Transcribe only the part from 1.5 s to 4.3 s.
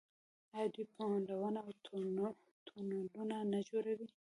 او تونلونه نه جوړوي؟